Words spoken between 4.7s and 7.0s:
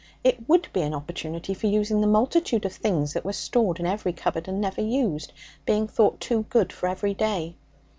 used, being thought too good for